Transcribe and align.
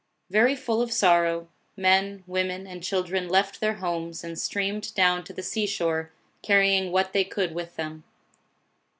Very 0.31 0.55
full 0.55 0.81
of 0.81 0.91
sorrow, 0.91 1.47
men, 1.77 2.23
women, 2.25 2.65
and 2.65 2.81
children 2.81 3.29
left 3.29 3.59
their 3.59 3.75
homes 3.75 4.23
and 4.23 4.39
streamed 4.39 4.95
down 4.95 5.23
to 5.25 5.31
the 5.31 5.43
sea 5.43 5.67
shore, 5.67 6.09
carry 6.41 6.75
ing 6.75 6.91
what 6.91 7.13
they 7.13 7.23
could 7.23 7.53
with 7.53 7.75
them. 7.75 8.03